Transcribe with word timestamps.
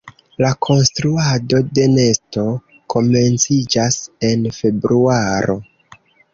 La 0.43 0.47
konstruado 0.67 1.59
de 1.81 1.85
nesto 1.91 2.47
komenciĝas 2.95 4.01
en 4.33 4.51
februaro. 4.59 5.61